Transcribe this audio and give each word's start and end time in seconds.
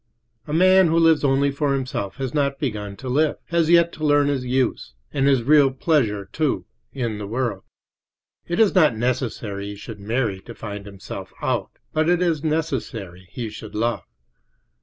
A 0.47 0.51
man 0.53 0.87
who 0.87 0.97
lives 0.97 1.23
only 1.23 1.51
for 1.51 1.75
himself 1.75 2.15
has 2.15 2.33
not 2.33 2.57
begun 2.57 2.95
to 2.97 3.07
live—has 3.07 3.69
yet 3.69 3.93
to 3.93 4.03
learn 4.03 4.29
his 4.29 4.43
use, 4.43 4.95
and 5.13 5.27
his 5.27 5.43
real 5.43 5.69
pleasure, 5.69 6.25
too, 6.33 6.65
in 6.91 7.19
the 7.19 7.27
world. 7.27 7.61
It 8.47 8.59
is 8.59 8.73
not 8.73 8.95
necessary 8.97 9.67
he 9.67 9.75
should 9.75 9.99
marry 9.99 10.39
to 10.39 10.55
find 10.55 10.87
himself 10.87 11.31
out, 11.39 11.69
but 11.93 12.09
it 12.09 12.19
is 12.19 12.43
necessary 12.43 13.27
he 13.29 13.51
should 13.51 13.75
love. 13.75 14.01